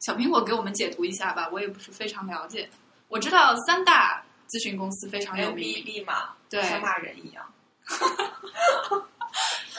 [0.00, 2.68] 小苹果给我们解读一下吧，我也不是非常了解。
[3.06, 7.54] 我知道三大咨询公司非常有名，MBB 嘛，对像骂人一样。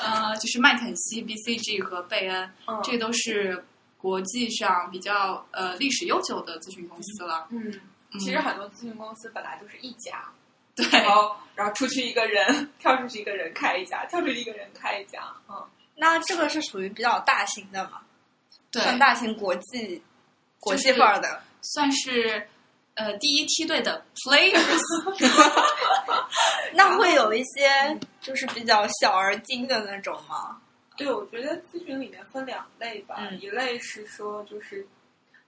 [0.02, 3.64] 呃，就是麦肯锡、BCG 和贝恩，嗯这都是
[3.98, 7.48] 国际上比较呃历史悠久的咨询公司了。
[7.52, 7.72] 嗯，
[8.14, 10.24] 嗯其实很多咨询公司本来都是一家，
[10.76, 15.24] 对，然后然后出去一个人，跳出去一个人开一家，跳出去一个人开一家。
[15.50, 15.64] 嗯，
[15.96, 18.02] 那这个是属于比较大型的嘛？
[18.72, 20.02] 对，算大型国际
[20.60, 21.44] 国际范儿的。
[21.62, 22.48] 算是
[22.96, 24.80] 呃第一梯队的 players。
[26.74, 30.62] 那会有一些就是比较小而精的那种吗？
[30.96, 34.88] 对，我觉得咨询里面分两类吧，嗯一类是说就是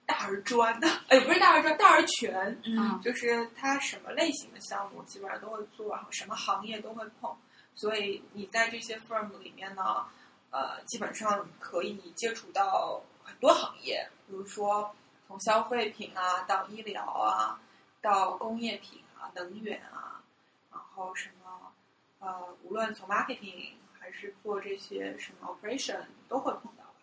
[0.04, 7.34] 大而专的，哎，不是大而专，大而全，嗯就是它什么类型的项目基本上都会做，然后什么行业都会碰，
[7.74, 10.04] 所以你在这些 firm 里面呢，
[10.50, 14.94] 呃，基本上可以接触到很多行业，比如说
[15.34, 17.60] 从消费品啊到医疗啊，
[18.00, 20.22] 到工业品啊、能源啊，
[20.70, 21.72] 然后什么
[22.20, 27.00] 呃，无论从 marketing 还是做这些什么 operation 都会碰到吧。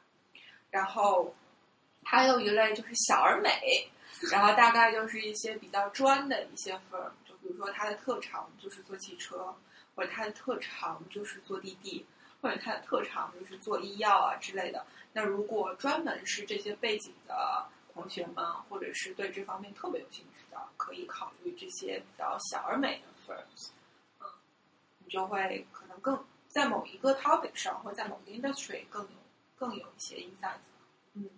[0.70, 1.36] 然后
[2.06, 3.90] 还有一类就是小而美，
[4.32, 9.54] 然后大概就是一些比较专的一些 firm，就比如说它的特长就是做汽车，
[9.94, 12.06] 或者它的特长就是做滴滴，
[12.42, 14.86] 或者它的特长就是做医药啊之类的。
[15.12, 17.68] 那如果专门是这些背景的
[18.02, 23.70] 同学们，或者是对这方面特别有兴趣的，可以考虑这些比较小而美的 firms。
[24.20, 24.26] 嗯，
[25.06, 29.10] 你就会可能更在某一个 topic 上，或在某个 industry 更有
[29.56, 30.58] 更有一些 insights。
[31.14, 31.30] 嗯。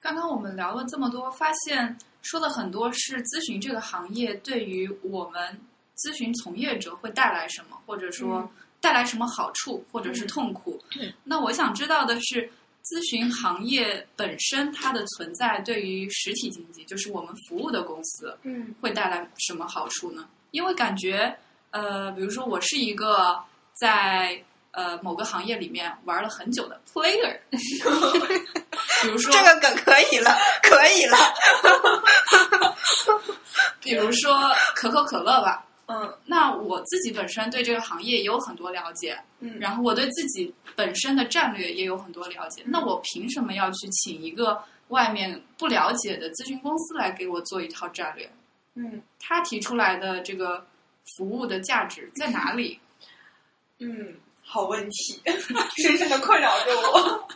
[0.00, 5.60] 刚刚我们聊了这么多，发现说的很多是咨询这个行业对于我们
[5.96, 8.50] 咨询从业者会带来什么，或者说嗯
[8.80, 10.82] 带来什么好处，或者是痛苦。
[11.00, 12.50] 嗯那我想知道的是，
[12.84, 20.28] 咨询行业本身它的存在对于实体经济，就是我们服务的公司，嗯会带来什么好处呢？
[20.50, 21.34] 因为感觉，
[21.70, 23.38] 呃，比如说我是一个
[23.72, 24.38] 在
[24.70, 27.38] 呃某个行业里面玩了很久的 player，
[29.02, 31.16] 比如说这个梗可以了，可以了。
[33.80, 48.30] 比如说可口可乐吧，嗯那我自己本身对这个行业也有很多了解，嗯，然后我对自己本身的战略也有很多了解，那我凭什么要去请一个外面不了解的咨询公司来给我做一套战略？
[48.76, 50.66] 嗯他提出来的这个
[51.16, 52.80] 服务的价值在哪里？
[53.78, 55.20] 嗯，好问题，
[55.82, 57.28] 深深的困扰着我。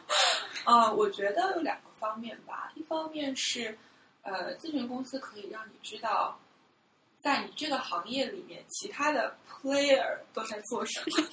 [0.65, 3.77] 呃，我觉得有两个方面吧，一方面是，
[4.23, 6.39] 呃，咨询公司可以让你知道，
[7.29, 11.31] 在你这个行业里面，其他的 player 都在做什么，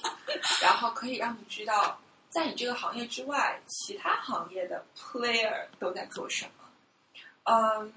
[0.60, 6.70] 然后可以让你知道，在你这个行业之外，其他行业的 player 都在做什么。
[7.44, 7.94] 嗯，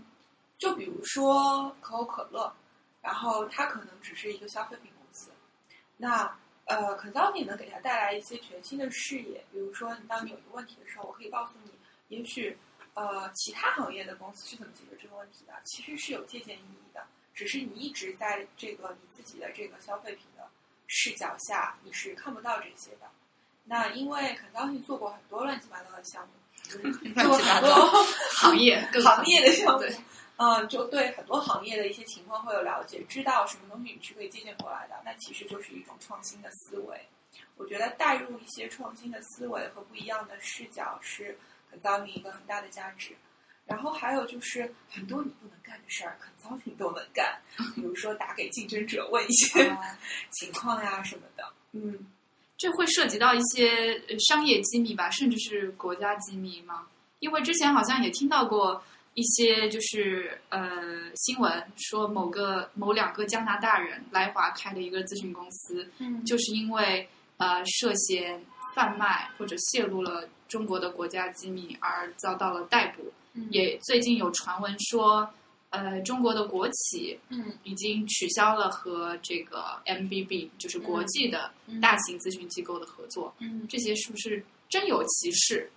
[0.57, 2.55] 就比如说可口可乐，
[3.01, 5.29] 然后它可能只是一个消费品公司，
[5.97, 6.33] 那
[6.67, 9.43] 呃，consulting 能给它带来一些全新的视野。
[9.51, 11.71] 比如说，你当你有一个问题的时候，我可以告诉你，
[12.07, 12.57] 也许
[12.93, 17.05] 呃其他行业的公司是怎么解决这个问题的，其实是有借鉴意义的。
[17.39, 20.45] 只是你一直在这个你自己的这个消费品的
[20.87, 23.09] 视角下，你是看不到这些的。
[23.63, 26.33] 那因为 consulting 做过很多乱七八糟的项目，
[27.15, 28.03] 做过很多
[28.35, 29.85] 行业 行业的项目，
[30.35, 36.99] 嗯，就对很多行业的一些情况会有了解，知道什么东西你是可以借鉴过来的，那其实就是一种创新的思维。
[37.55, 41.37] 我觉得带入一些创新的思维和不一样的视角是
[41.71, 43.15] consulting 一个很大的价值。
[43.69, 47.39] 然后还有就是很多你不能干的事儿，consulting 都能干，
[47.75, 49.77] 比如说打给竞争者问一些
[50.31, 51.43] 情况呀什么的。
[51.73, 51.99] 嗯，
[52.57, 56.87] 这会涉及到一些呃商业机密吧，甚至是国家机密吗？
[57.19, 58.81] 因为之前好像也听到过
[59.13, 67.07] 一些就是呃新闻说某个某两个加拿大人来华开了一个咨询公司，嗯就是因为
[67.37, 68.43] 呃涉嫌
[68.73, 73.13] 贩卖或者泄露了中国的国家机密而遭到了逮捕。
[73.51, 75.29] 也最近有传闻说，
[75.69, 83.33] 呃，中国的国企嗯已经取消了和这个 MBB，就是国际的大型咨询机构的合作。
[83.39, 85.69] 嗯这些是不是真有其事？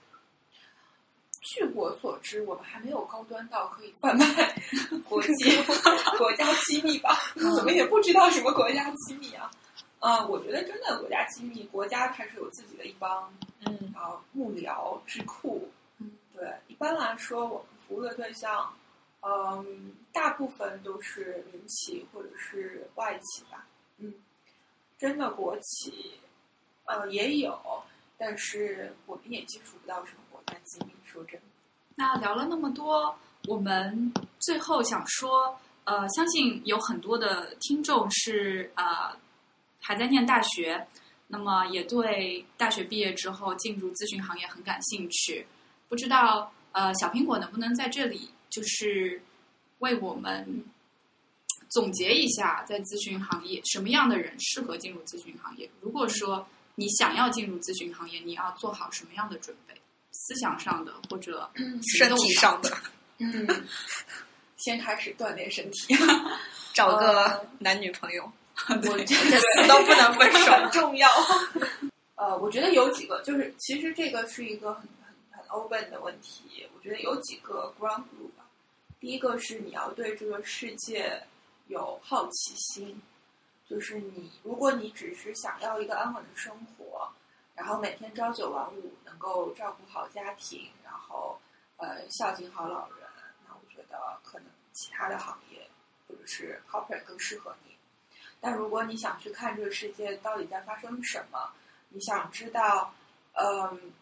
[1.43, 4.25] 据我所知，我们还没有高端到可以贩卖
[5.09, 5.51] 国际
[6.17, 7.19] 国家机密吧？
[7.59, 9.51] 我们也不知道什么国家机密啊。
[9.99, 13.33] 嗯，我觉得真的国家机密，国家它是有自己的一帮
[13.67, 15.69] 嗯啊幕僚智库。
[16.73, 18.75] 一般来说，我们服务的对象，
[19.20, 23.66] 嗯，大部分都是民企或者是外企吧。
[23.99, 24.14] 嗯，
[24.97, 26.14] 真的国企，
[26.87, 27.61] 呃，也有，
[28.16, 30.95] 但是我们也接触不到什么国家机密。
[31.05, 31.47] 说真的，
[31.95, 33.14] 那聊了那么多，
[33.49, 35.55] 我们最后想说，
[35.85, 39.14] 呃，相信有很多的听众是呃
[39.79, 40.87] 还在念大学，
[41.29, 45.47] 那么也对大学毕业之后进入咨询行业很感兴趣。
[45.91, 49.23] 不知道呃小苹果能不能在这里就是
[49.79, 50.64] 为我们
[51.70, 55.70] 总结一下，在咨询行业什么样的人适合进入咨询行业？
[55.81, 59.75] 如果说你想要进入咨询行业，你要做好什么样的准备？
[60.14, 62.70] 思想上的或者行身动体上的，
[63.16, 63.49] 嗯，
[64.59, 65.97] 先开始锻炼身体，
[66.75, 68.31] 找个呃男女朋友，
[68.68, 70.53] 我觉得死都不能分手。
[70.53, 71.09] 很重要。
[72.14, 74.87] 呃，我觉得有几个，就是其实这个是一个很
[75.53, 76.69] open 的问题。
[76.75, 78.45] 我觉得有几个 ground rule 吧。
[78.99, 81.23] 第一个是你要对这个世界
[81.67, 83.01] 有好奇心，
[83.69, 87.11] 就是你如果你只是想要一个安稳的生活，
[87.55, 91.39] 然后每天朝九晚五，能够照顾好家庭，然后
[91.77, 93.09] 呃孝敬好老人，
[93.47, 95.69] 那我觉得可能其他的行业
[96.07, 97.77] 或者是 corporate 更适合你。
[98.41, 101.53] 但如果你想去看这个世界到底在发生什么，
[101.91, 102.95] 你想知道，
[103.35, 103.93] 嗯，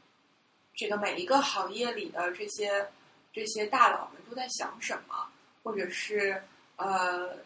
[0.75, 2.89] 这个每一个行业里的这些
[3.33, 5.29] 这些大佬们都在想什么，
[5.63, 6.43] 或者是
[6.77, 7.37] 呃，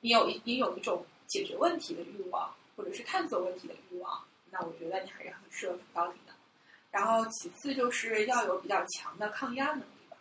[0.00, 6.32] 你有一你有一种解决问题的欲望，或者是探索问题的欲望，那我觉得你还是很适合高龄的。
[6.90, 10.16] 然后其次就是要有比较强的抗压能力吧，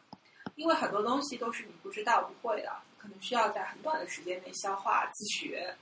[0.55, 5.75] 因为很多东西都是你不知道不会的，可能需要在很短的时间内消化自学，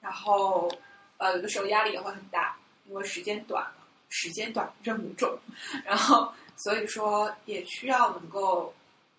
[0.00, 0.70] 然后
[1.16, 5.38] 呃有的时候压力也会很大，因为时间短了，时间短任务重，
[5.84, 8.72] 然后所以说也需要能够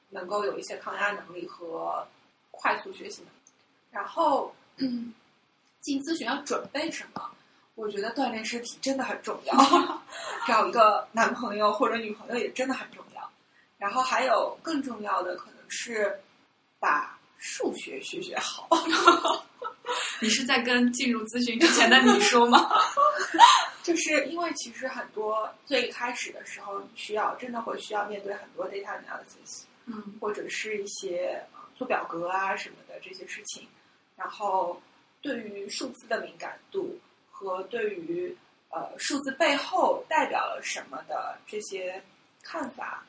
[0.09, 2.05] 能够有一些抗压能力和
[2.51, 3.35] 快速学习能力。
[3.91, 5.13] 然后，嗯，
[5.81, 7.31] 进咨询要准备什么？
[7.75, 10.01] 我觉得锻炼身体真的很重要，
[10.47, 13.29] 找一个男朋友或者女朋友也真的很重要。
[13.77, 16.17] 然后还有更重要的可能是
[16.79, 18.69] 把数学学学好。
[20.21, 22.69] 你是在跟进入咨询之前的你说吗？
[23.85, 30.17] 就是因为其实很多最开始的时候，你需要真的会需要面对很多 data analysis，嗯。
[30.19, 33.67] 或者是一些呃做表格啊什么的这些事情，
[34.15, 34.81] 然后
[35.21, 36.97] 对于数字的敏感度
[37.29, 38.35] 和对于
[38.69, 42.01] 呃数字背后代表了什么的这些
[42.41, 43.05] 看法，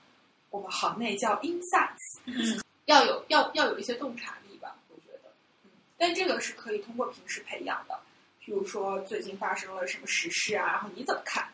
[0.50, 2.60] 我们行内叫 insights，嗯。
[2.84, 5.32] 要有要要有一些洞察力吧，我觉得，
[5.64, 7.98] 嗯，但这个是可以通过平时培养的，
[8.46, 11.44] 譬如说最近发生了什么时事啊，然后你怎么看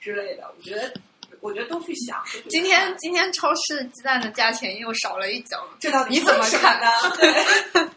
[0.00, 0.92] 之类的，我觉得
[1.40, 2.20] 我觉得都去想。
[2.26, 6.88] 去今天今天超市鸡蛋的价钱又少了一角，这到底你怎么看呢？
[7.16, 7.88] 对，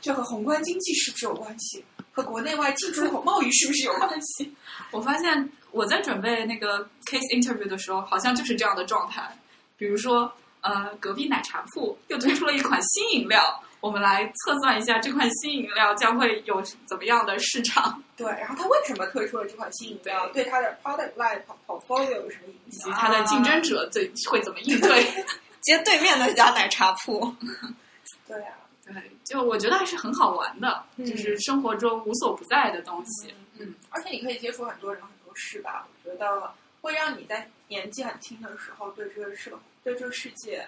[0.00, 1.84] 这和宏观经济是不是有关系？
[2.12, 4.54] 和国内外进出口贸易是不是有关系？
[4.92, 9.36] 我发现我在准备那个 case interview 的时候，好像就是这样的状态。
[9.76, 20.28] 比如说，呃，隔壁奶茶铺又推出了一款新饮料，我们来测算一下这款新饮料将会有怎么样的市场， 对，然后他为什么推出了这款新饮料？
[20.28, 22.92] 对他的 product line portfolio 有什么影响以及响？
[22.92, 25.06] 它的竞争者最会怎么应对。
[25.62, 27.34] 接对面那家奶茶铺。
[28.26, 28.54] 对啊，
[28.86, 33.34] 对，就我觉得还是很好玩的，嗯就是生活中无所不在的东西。
[33.58, 36.50] 嗯，而且你可以接触很多人很多事吧，我觉得
[36.80, 40.66] 会让你在年纪很轻的时候对这个社对这个世界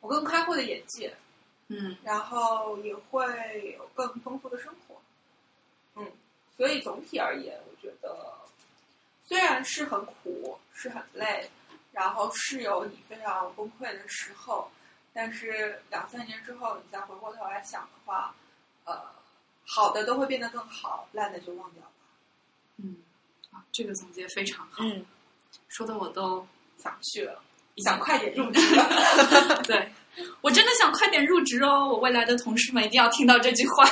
[0.00, 1.14] 我更开阔的眼界，
[1.74, 5.00] 嗯然后也会有更丰富的生活。
[5.94, 6.12] 嗯，
[6.56, 8.34] 所以总体而言，我觉得
[9.24, 11.50] 虽然是很苦，是很累，
[11.92, 14.70] 然后是有你非常崩溃的时候，
[15.12, 18.34] 但是两三年之后，你再回过头来想的话，
[18.84, 19.00] 呃，
[19.66, 21.90] 好的都会变得更好，烂的就忘掉吧。
[22.78, 22.96] 嗯，
[23.50, 25.06] 啊，这个总结非常好，嗯，
[25.68, 26.46] 说的我都
[26.78, 27.42] 想去了，
[27.78, 29.62] 想快点入职了。
[29.64, 29.92] 对，
[30.40, 31.88] 我真的想快点入职哦！
[31.88, 33.84] 我未来的同事们一定要听到这句话。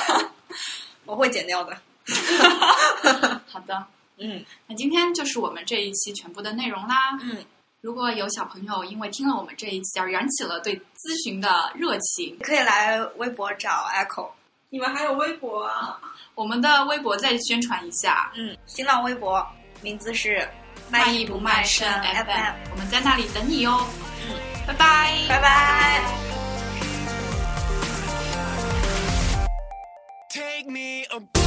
[1.05, 1.75] 我会剪掉的。
[3.47, 3.85] 好的，
[4.17, 7.17] 嗯那今天就是我们这一期全部的内容啦。
[7.21, 7.43] 嗯，
[7.81, 14.29] 如果有小朋友因为听了我们这一期而燃起了对咨询的热情，可以来微博找 Echo。
[14.69, 15.99] 你们还有微博啊？
[16.33, 19.45] 我们的微博再宣传一下，嗯，新浪微博
[19.81, 20.47] 名字是
[20.91, 21.87] 卖艺不卖身
[22.71, 23.87] 我们在那里等你哦。
[24.67, 25.25] 拜拜。
[25.29, 26.01] 拜拜。
[30.29, 31.40] Take me above